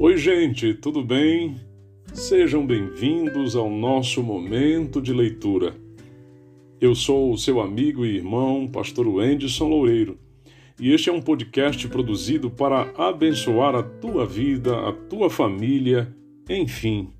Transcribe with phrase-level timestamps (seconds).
[0.00, 1.56] Oi, gente, tudo bem?
[2.14, 5.74] Sejam bem-vindos ao nosso momento de leitura.
[6.80, 10.16] Eu sou o seu amigo e irmão, Pastor Wenderson Loureiro,
[10.78, 16.14] e este é um podcast produzido para abençoar a tua vida, a tua família,
[16.48, 17.10] enfim.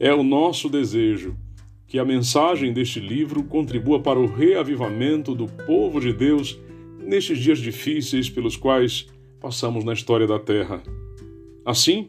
[0.00, 1.36] É o nosso desejo
[1.86, 6.58] que a mensagem deste livro contribua para o reavivamento do povo de Deus
[6.98, 9.06] nestes dias difíceis pelos quais
[9.38, 10.82] passamos na história da Terra.
[11.68, 12.08] Assim,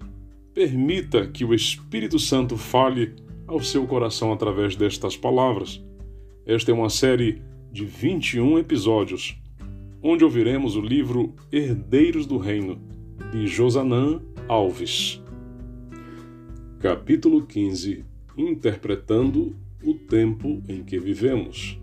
[0.54, 3.13] permita que o Espírito Santo fale
[3.45, 5.84] ao seu coração através destas palavras.
[6.45, 9.38] Esta é uma série de 21 episódios,
[10.02, 12.80] onde ouviremos o livro Herdeiros do Reino,
[13.34, 15.22] de Josanã Alves.
[16.80, 18.05] Capítulo 15
[18.38, 21.77] Interpretando o tempo em que vivemos.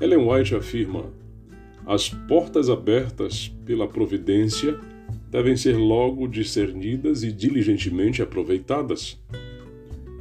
[0.00, 1.12] Ellen White afirma:
[1.86, 4.80] as portas abertas pela providência
[5.30, 9.18] devem ser logo discernidas e diligentemente aproveitadas.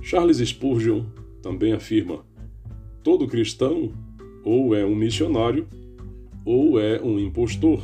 [0.02, 1.04] Charles Spurgeon
[1.42, 2.24] também afirma:
[3.04, 3.92] todo cristão
[4.44, 5.68] ou é um missionário
[6.46, 7.82] ou é um impostor.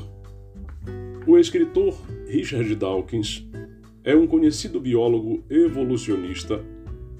[1.27, 3.45] O escritor Richard Dawkins
[4.03, 6.63] é um conhecido biólogo evolucionista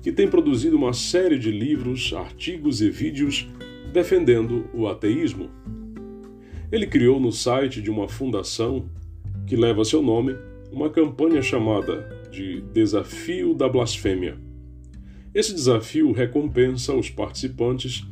[0.02, 3.48] que tem produzido uma série de livros, artigos e vídeos
[3.92, 5.50] defendendo o ateísmo.
[6.72, 8.88] Ele criou no site de uma fundação
[9.46, 10.36] que leva seu nome
[10.72, 14.38] uma campanha chamada de Desafio da Blasfêmia.
[15.34, 18.04] Esse desafio recompensa os participantes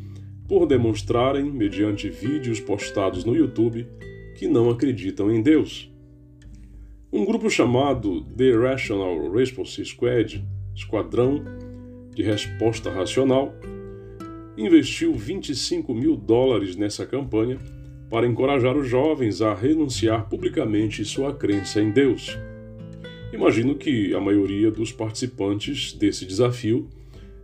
[0.47, 3.87] por demonstrarem, mediante vídeos postados no YouTube,
[4.35, 5.91] que não acreditam em Deus.
[7.11, 10.43] Um grupo chamado The Rational Response Squad,
[10.75, 11.43] Esquadrão
[12.13, 13.53] de Resposta Racional,
[14.57, 17.57] investiu 25 mil dólares nessa campanha
[18.13, 22.37] para encorajar os jovens a renunciar publicamente sua crença em Deus.
[23.33, 26.87] Imagino que a maioria dos participantes desse desafio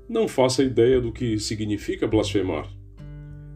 [0.08, 2.70] não faça ideia do que significa blasfemar.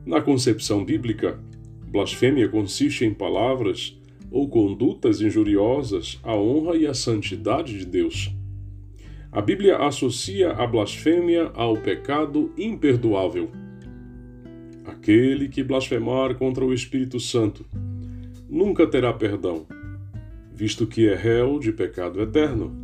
[0.03, 1.39] Na concepção bíblica,
[1.87, 3.95] blasfêmia consiste em palavras
[4.31, 8.33] ou condutas injuriosas à honra e à santidade de Deus.
[9.31, 13.51] A Bíblia associa a blasfêmia ao pecado imperdoável.
[14.85, 17.65] Aquele que blasfemar contra o Espírito Santo
[18.49, 19.65] nunca terá perdão,
[20.53, 22.75] visto que é réu de pecado eterno.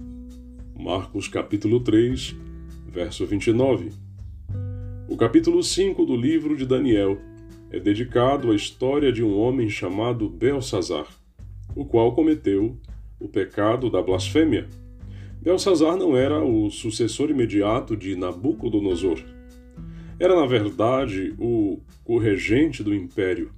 [0.78, 2.38] Marcos capítulo 3,
[2.88, 3.92] verso 29.
[5.10, 7.18] O capítulo 5 do livro de Daniel
[7.70, 11.08] é dedicado à história de um homem chamado Belsazar,
[11.76, 12.78] o qual cometeu
[13.20, 14.70] o pecado da blasfêmia.
[15.42, 19.22] Belsazar não era o sucessor imediato de Nabucodonosor
[20.20, 23.52] era, na verdade, o corregente do império.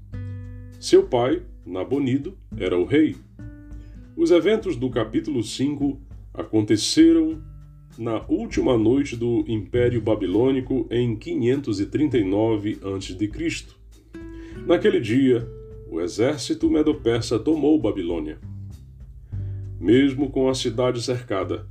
[0.80, 3.16] Seu pai, Nabonido, era o rei.
[4.16, 6.00] Os eventos do capítulo 5
[6.34, 7.42] aconteceram
[7.98, 13.66] na última noite do Império Babilônico em 539 a.C.
[14.66, 15.48] Naquele dia,
[15.90, 18.38] o exército medo-persa tomou Babilônia.
[19.80, 21.68] Mesmo com a cidade cercada,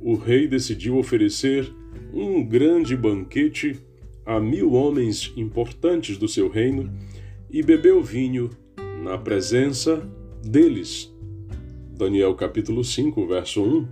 [0.00, 1.72] o rei decidiu oferecer
[2.12, 3.80] um grande banquete
[4.24, 6.92] a mil homens importantes do seu reino
[7.50, 8.50] e bebeu vinho
[9.02, 10.08] na presença
[10.44, 11.12] deles.
[11.90, 13.88] Daniel capítulo 5, verso 1.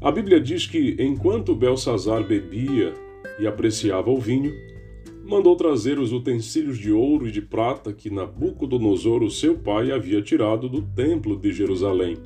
[0.00, 2.92] A Bíblia diz que enquanto Belsazar bebia
[3.38, 4.52] e apreciava o vinho,
[5.24, 10.22] mandou trazer os utensílios de ouro e de prata que Nabucodonosor, o seu pai, havia
[10.22, 12.16] tirado do templo de Jerusalém,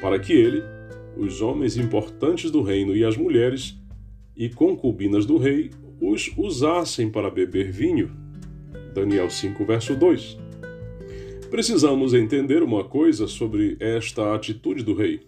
[0.00, 0.62] para que ele,
[1.16, 3.78] os homens importantes do reino e as mulheres
[4.36, 5.70] e concubinas do rei
[6.02, 8.10] os usassem para beber vinho.
[8.92, 10.36] Daniel 5, verso 2.
[11.48, 15.20] Precisamos entender uma coisa sobre esta atitude do rei.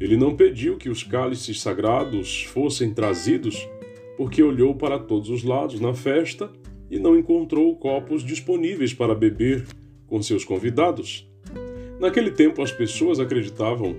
[0.00, 3.68] Ele não pediu que os cálices sagrados fossem trazidos,
[4.16, 6.50] porque olhou para todos os lados na festa
[6.90, 9.64] e não encontrou copos disponíveis para beber
[10.08, 11.30] com seus convidados.
[12.00, 13.94] Naquele tempo, as pessoas acreditavam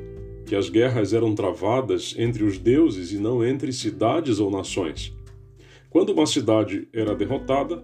[0.46, 5.17] que as guerras eram travadas entre os deuses e não entre cidades ou nações.
[5.90, 7.84] Quando uma cidade era derrotada,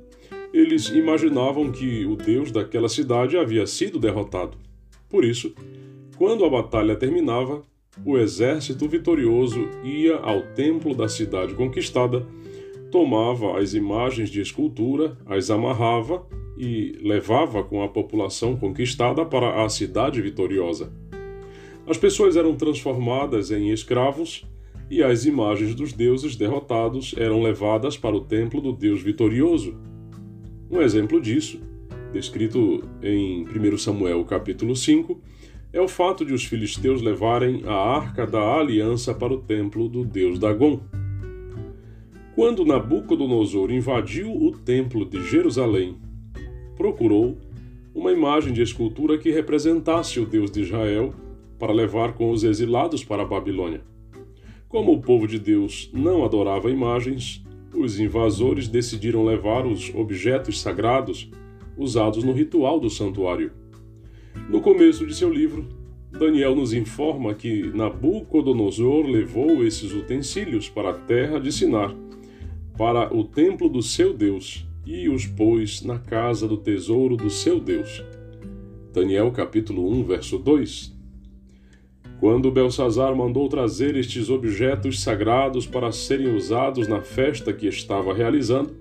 [0.53, 4.57] eles imaginavam que o deus daquela cidade havia sido derrotado.
[5.09, 5.53] Por isso,
[6.17, 7.63] quando a batalha terminava,
[8.05, 12.25] o exército vitorioso ia ao templo da cidade conquistada,
[12.91, 16.25] tomava as imagens de escultura, as amarrava
[16.57, 20.91] e levava com a população conquistada para a cidade vitoriosa.
[21.87, 24.45] As pessoas eram transformadas em escravos
[24.93, 29.75] e as imagens dos deuses derrotados eram levadas para o templo do deus vitorioso.
[30.69, 31.59] Um exemplo disso,
[32.11, 35.19] descrito em 1 Samuel capítulo 5,
[35.73, 40.05] é o fato de os filisteus levarem a arca da aliança para o templo do
[40.05, 40.79] deus Dagon.
[42.35, 45.97] Quando Nabucodonosor invadiu o templo de Jerusalém,
[46.77, 47.39] procurou
[47.95, 51.15] uma imagem de escultura que representasse o Deus de Israel
[51.57, 53.91] para levar com os exilados para a Babilônia.
[54.73, 61.29] Como o povo de Deus não adorava imagens, os invasores decidiram levar os objetos sagrados
[61.77, 63.51] usados no ritual do santuário.
[64.49, 65.67] No começo de seu livro,
[66.11, 71.95] Daniel nos informa que Nabucodonosor levou esses utensílios para a terra de Sinar,
[72.75, 77.59] para o templo do seu Deus, e os pôs na casa do tesouro do seu
[77.59, 78.03] Deus.
[78.91, 81.02] Daniel capítulo 1, verso 2.
[82.23, 88.73] Quando Belsazar mandou trazer estes objetos sagrados para serem usados na festa que estava realizando,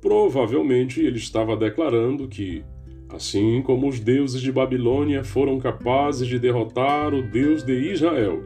[0.00, 2.64] provavelmente ele estava declarando que,
[3.10, 8.42] assim como os deuses de Babilônia foram capazes de derrotar o Deus de Israel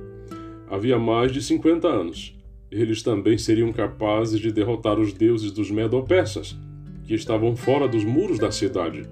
[0.69, 2.37] havia mais de 50 anos,
[2.73, 6.57] eles também seriam capazes de derrotar os deuses dos Medo-Persas,
[7.07, 9.09] que estavam fora dos muros da cidade.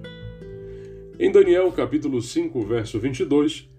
[1.17, 3.71] Em Daniel capítulo 5, verso 22,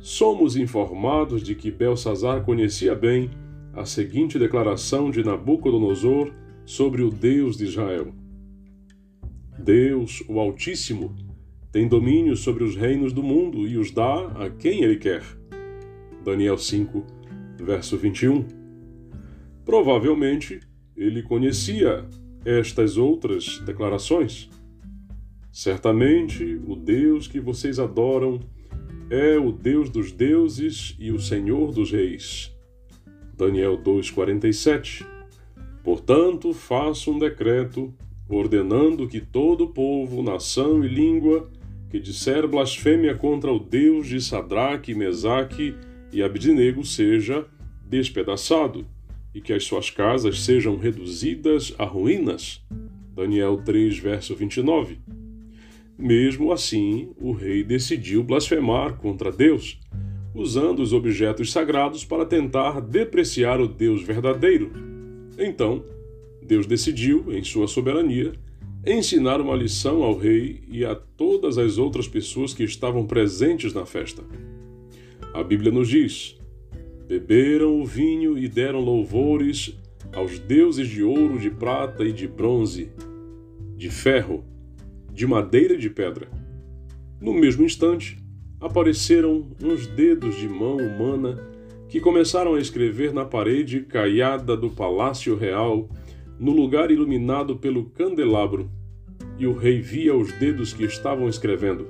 [0.00, 3.30] somos informados de que Belsazar conhecia bem
[3.74, 6.32] a seguinte declaração de Nabucodonosor
[6.64, 8.12] sobre o Deus de Israel.
[9.58, 11.14] Deus, o Altíssimo,
[11.70, 15.22] tem domínio sobre os reinos do mundo e os dá a quem ele quer.
[16.24, 17.04] Daniel 5,
[17.58, 18.44] verso 21.
[19.64, 20.60] Provavelmente
[20.96, 22.08] ele conhecia
[22.44, 24.50] estas outras declarações.
[25.52, 28.40] Certamente o Deus que vocês adoram
[29.10, 32.54] é o Deus dos deuses e o Senhor dos reis.
[33.36, 35.04] Daniel 2:47.
[35.82, 37.92] Portanto, faço um decreto
[38.28, 41.50] ordenando que todo povo, nação e língua
[41.90, 45.74] que disser blasfêmia contra o Deus de Sadraque, Mesaque
[46.12, 47.44] e Abdinego seja
[47.84, 48.86] despedaçado
[49.34, 52.62] e que as suas casas sejam reduzidas a ruínas.
[53.12, 55.00] Daniel 3, verso 29.
[56.00, 59.78] Mesmo assim, o rei decidiu blasfemar contra Deus,
[60.34, 64.72] usando os objetos sagrados para tentar depreciar o Deus verdadeiro.
[65.38, 65.84] Então,
[66.42, 68.32] Deus decidiu, em sua soberania,
[68.86, 73.84] ensinar uma lição ao rei e a todas as outras pessoas que estavam presentes na
[73.84, 74.24] festa.
[75.34, 76.40] A Bíblia nos diz:
[77.06, 79.78] beberam o vinho e deram louvores
[80.14, 82.90] aos deuses de ouro, de prata e de bronze,
[83.76, 84.42] de ferro,
[85.20, 86.28] de madeira e de pedra.
[87.20, 88.16] No mesmo instante,
[88.58, 91.46] apareceram uns dedos de mão humana
[91.90, 95.90] que começaram a escrever na parede caiada do palácio real,
[96.38, 98.70] no lugar iluminado pelo candelabro,
[99.38, 101.86] e o rei via os dedos que estavam escrevendo.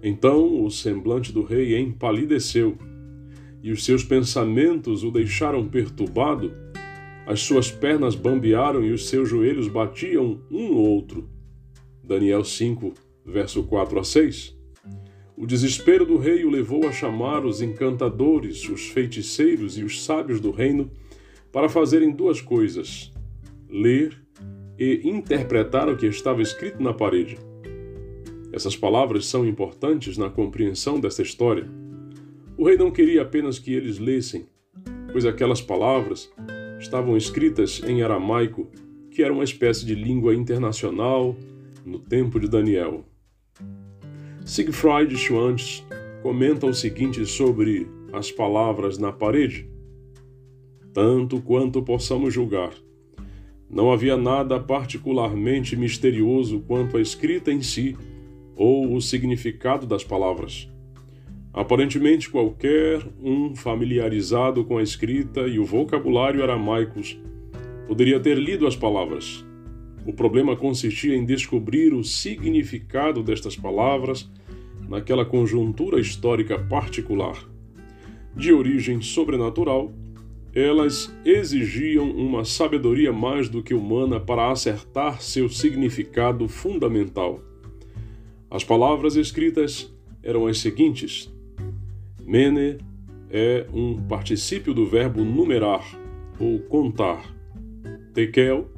[0.00, 2.78] Então o semblante do rei empalideceu,
[3.60, 6.52] e os seus pensamentos o deixaram perturbado,
[7.26, 11.34] as suas pernas bambearam e os seus joelhos batiam um no outro.
[12.06, 12.94] Daniel 5,
[13.24, 14.56] verso 4 a 6.
[15.36, 20.40] O desespero do rei o levou a chamar os encantadores, os feiticeiros e os sábios
[20.40, 20.88] do reino
[21.50, 23.12] para fazerem duas coisas:
[23.68, 24.16] ler
[24.78, 27.36] e interpretar o que estava escrito na parede.
[28.52, 31.68] Essas palavras são importantes na compreensão desta história.
[32.56, 34.46] O rei não queria apenas que eles lessem,
[35.10, 36.32] pois aquelas palavras
[36.78, 38.70] estavam escritas em aramaico,
[39.10, 41.36] que era uma espécie de língua internacional
[41.86, 43.04] no tempo de Daniel.
[44.44, 45.86] Siegfried Schwantz
[46.20, 49.70] comenta o seguinte sobre as palavras na parede:
[50.92, 52.72] Tanto quanto possamos julgar,
[53.70, 57.96] não havia nada particularmente misterioso quanto a escrita em si
[58.56, 60.68] ou o significado das palavras.
[61.52, 67.18] Aparentemente, qualquer um familiarizado com a escrita e o vocabulário aramaicos
[67.86, 69.44] poderia ter lido as palavras,
[70.06, 74.30] o problema consistia em descobrir o significado destas palavras
[74.88, 77.36] naquela conjuntura histórica particular.
[78.36, 79.92] De origem sobrenatural,
[80.54, 87.40] elas exigiam uma sabedoria mais do que humana para acertar seu significado fundamental.
[88.48, 91.30] As palavras escritas eram as seguintes:
[92.24, 92.78] Mene
[93.28, 95.84] é um particípio do verbo numerar
[96.38, 97.34] ou contar.
[98.14, 98.70] Tekel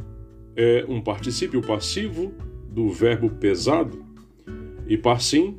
[0.60, 2.34] é um particípio passivo
[2.68, 4.04] do verbo pesado,
[4.88, 5.56] e parsim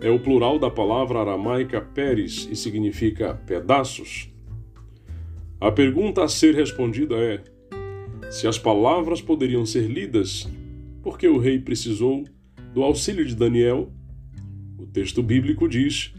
[0.00, 4.28] é o plural da palavra aramaica peres e significa pedaços.
[5.60, 7.40] A pergunta a ser respondida é:
[8.28, 10.48] se as palavras poderiam ser lidas,
[11.02, 12.24] por que o rei precisou
[12.74, 13.92] do auxílio de Daniel?
[14.76, 16.12] O texto bíblico diz: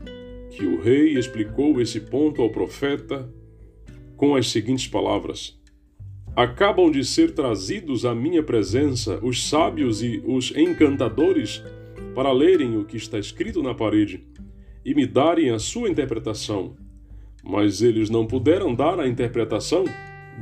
[0.52, 3.30] que o rei explicou esse ponto ao profeta
[4.16, 5.60] com as seguintes palavras:
[6.38, 11.64] Acabam de ser trazidos à minha presença os sábios e os encantadores
[12.14, 14.24] para lerem o que está escrito na parede
[14.86, 16.76] e me darem a sua interpretação.
[17.44, 19.86] Mas eles não puderam dar a interpretação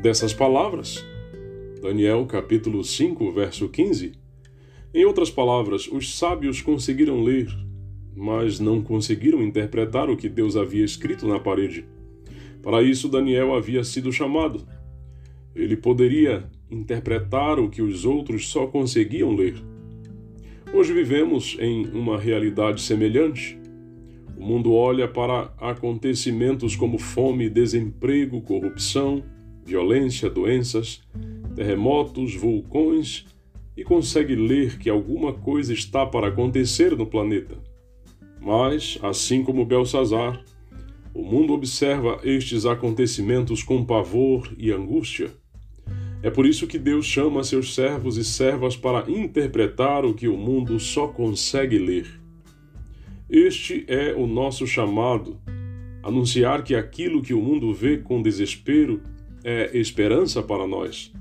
[0.01, 1.01] dessas palavras.
[1.81, 4.11] Daniel capítulo 5, verso 15.
[4.93, 7.47] Em outras palavras, os sábios conseguiram ler,
[8.13, 11.85] mas não conseguiram interpretar o que Deus havia escrito na parede.
[12.61, 14.67] Para isso, Daniel havia sido chamado.
[15.55, 19.55] Ele poderia interpretar o que os outros só conseguiam ler.
[20.73, 23.57] Hoje vivemos em uma realidade semelhante.
[24.37, 29.23] O mundo olha para acontecimentos como fome, desemprego, corrupção,
[29.65, 31.01] violência, doenças,
[31.55, 33.25] terremotos, vulcões
[33.77, 37.57] e consegue ler que alguma coisa está para acontecer no planeta.
[38.41, 40.43] Mas, assim como Belsazar,
[41.13, 45.31] o mundo observa estes acontecimentos com pavor e angústia.
[46.25, 50.35] É por isso que Deus chama seus servos e servas para interpretar o que o
[50.35, 52.19] mundo só consegue ler.
[53.29, 55.39] Este é o nosso chamado:
[56.01, 59.03] anunciar que aquilo que o mundo vê com desespero
[59.43, 61.13] é esperança para nós.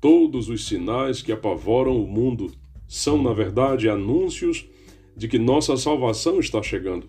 [0.00, 2.50] Todos os sinais que apavoram o mundo
[2.88, 4.68] são, na verdade, anúncios
[5.16, 7.06] de que nossa salvação está chegando.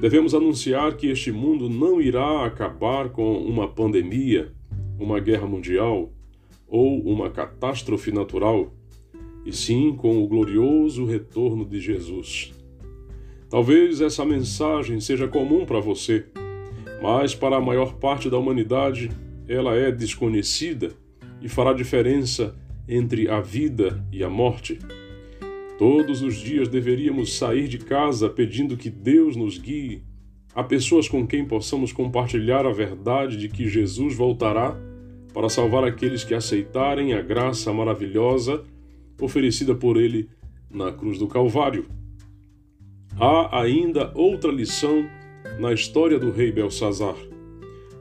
[0.00, 4.52] Devemos anunciar que este mundo não irá acabar com uma pandemia,
[4.96, 6.12] uma guerra mundial
[6.70, 8.72] ou uma catástrofe natural,
[9.44, 12.52] e sim com o glorioso retorno de Jesus.
[13.50, 16.26] Talvez essa mensagem seja comum para você,
[17.02, 19.10] mas para a maior parte da humanidade
[19.48, 20.92] ela é desconhecida
[21.42, 22.54] e fará diferença
[22.88, 24.78] entre a vida e a morte.
[25.76, 30.04] Todos os dias deveríamos sair de casa pedindo que Deus nos guie
[30.54, 34.78] a pessoas com quem possamos compartilhar a verdade de que Jesus voltará
[35.32, 38.64] para salvar aqueles que aceitarem a graça maravilhosa
[39.20, 40.28] oferecida por ele
[40.70, 41.86] na cruz do Calvário.
[43.18, 45.04] Há ainda outra lição
[45.58, 47.16] na história do rei Belsazar.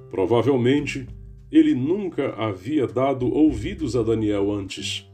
[0.10, 1.08] Provavelmente,
[1.52, 5.08] ele nunca havia dado ouvidos a Daniel antes,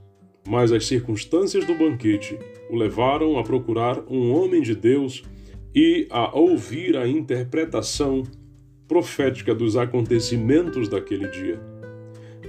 [0.47, 2.37] mas as circunstâncias do banquete
[2.69, 5.23] o levaram a procurar um homem de Deus
[5.73, 8.23] e a ouvir a interpretação
[8.87, 11.74] profética dos acontecimentos daquele dia.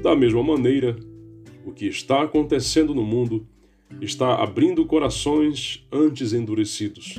[0.06, 0.94] Da mesma maneira,
[1.64, 3.44] o que está acontecendo no mundo
[4.00, 7.16] está abrindo corações antes endurecidos.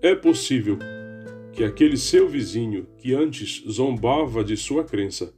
[0.00, 0.78] É possível
[1.52, 5.34] que aquele seu vizinho que antes zombava de sua crença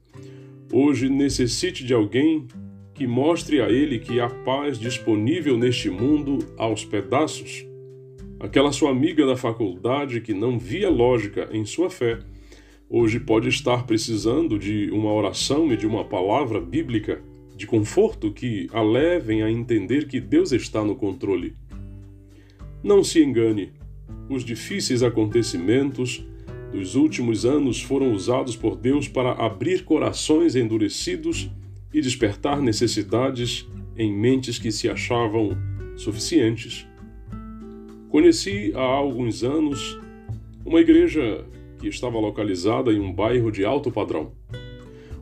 [0.72, 2.46] hoje necessite de alguém
[2.94, 7.66] que mostre a ele que há paz disponível neste mundo aos pedaços.
[8.38, 12.20] Aquela sua amiga da faculdade que não via lógica em sua fé,
[12.90, 17.22] hoje pode estar precisando de uma oração e de uma palavra bíblica
[17.56, 21.54] de conforto que a levem a entender que Deus está no controle.
[22.82, 23.72] Não se engane,
[24.28, 26.26] os difíceis acontecimentos
[26.72, 31.48] dos últimos anos foram usados por Deus para abrir corações endurecidos
[31.92, 35.56] e despertar necessidades em mentes que se achavam
[35.96, 36.86] suficientes.
[38.08, 40.00] Conheci há alguns anos
[40.64, 41.44] uma igreja
[41.80, 44.32] que estava localizada em um bairro de alto padrão.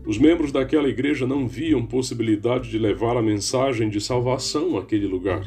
[0.04, 5.46] Os membros daquela igreja não viam possibilidade de levar a mensagem de salvação àquele lugar.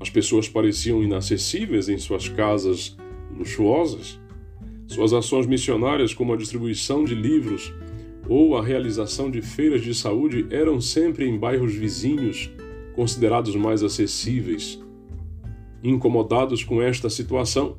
[0.00, 2.96] As pessoas pareciam inacessíveis em suas casas
[3.36, 4.20] luxuosas
[4.92, 7.72] suas ações missionárias, como a distribuição de livros
[8.28, 12.50] ou a realização de feiras de saúde, eram sempre em bairros vizinhos,
[12.94, 14.78] considerados mais acessíveis.
[15.82, 17.78] Incomodados com esta situação,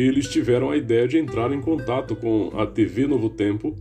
[0.00, 3.76] eles tiveram a ideia de entrar em contato com a TV Novo Tempo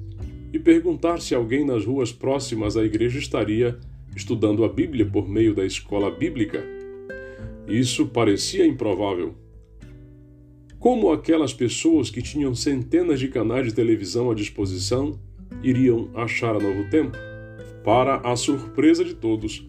[0.52, 3.78] e perguntar se alguém nas ruas próximas à igreja estaria
[4.16, 6.64] estudando a Bíblia por meio da escola bíblica.
[7.68, 9.36] Isso parecia improvável,
[10.82, 15.14] como aquelas pessoas que tinham centenas de canais de televisão à disposição
[15.62, 17.16] iriam achar a novo tempo?
[17.84, 19.64] Para a surpresa de todos,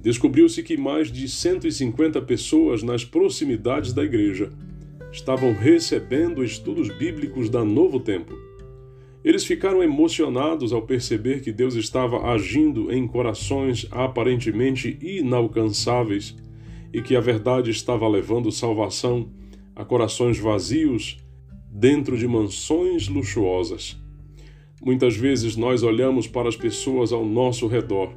[0.00, 4.52] descobriu-se que mais de 150 pessoas nas proximidades da igreja
[5.12, 8.34] estavam recebendo estudos bíblicos da Novo Tempo.
[9.24, 16.36] Eles ficaram emocionados ao perceber que Deus estava agindo em corações aparentemente inalcançáveis
[16.92, 19.30] e que a verdade estava levando salvação
[19.74, 21.18] a corações vazios
[21.70, 23.96] dentro de mansões luxuosas.
[24.80, 28.12] Muitas vezes nós olhamos para as pessoas ao nosso redor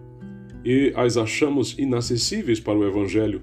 [0.63, 3.41] e as achamos inacessíveis para o Evangelho,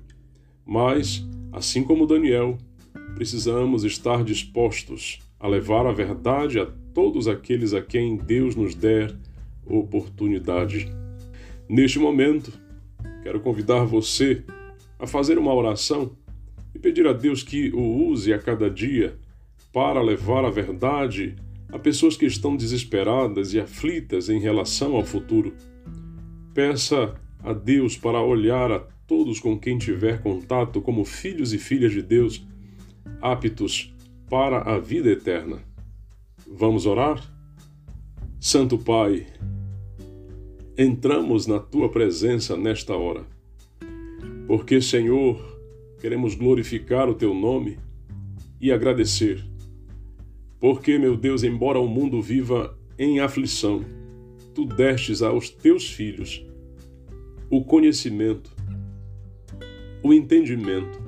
[0.65, 2.57] mas, assim como Daniel,
[3.15, 9.15] precisamos estar dispostos a levar a verdade a todos aqueles a quem Deus nos der
[9.67, 10.93] oportunidade.
[11.69, 12.53] Neste momento,
[13.23, 14.43] quero convidar você
[14.99, 16.13] a fazer uma oração
[16.75, 19.17] e pedir a Deus que o use a cada dia
[19.73, 21.37] para levar a verdade
[21.71, 25.53] a pessoas que estão desesperadas e aflitas em relação ao futuro.
[26.55, 31.93] Peça a Deus para olhar a todos com quem tiver contato como filhos e filhas
[31.93, 32.47] de Deus,
[33.21, 33.95] aptos
[34.29, 35.59] para a vida eterna.
[36.47, 37.23] Vamos orar?
[38.41, 39.27] Santo Pai,
[40.77, 43.27] entramos na tua presença nesta hora,
[44.47, 45.61] porque, Senhor,
[46.01, 47.79] queremos glorificar o teu nome
[48.61, 49.45] e agradecer
[50.61, 53.85] porque, meu Deus, embora o mundo viva em aflição,
[54.55, 56.45] tu destes aos teus filhos
[57.51, 58.51] o conhecimento,
[60.03, 60.99] o entendimento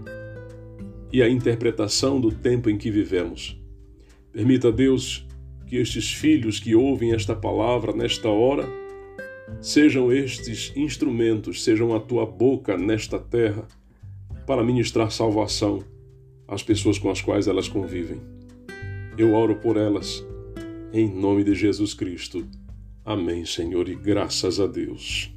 [1.13, 3.61] e a interpretação do tempo em que vivemos.
[4.33, 5.27] Permita, Deus,
[5.67, 8.69] que estes filhos que ouvem esta palavra nesta hora
[9.61, 13.67] sejam estes instrumentos, sejam a tua boca nesta terra
[14.47, 15.83] para ministrar salvação
[16.47, 18.21] às pessoas com as quais elas convivem.
[19.17, 20.25] Eu oro por elas,
[20.93, 22.47] em nome de Jesus Cristo.
[23.05, 25.33] Amém, Senhor, e graças a Deus.